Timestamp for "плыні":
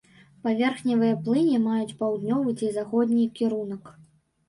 1.27-1.61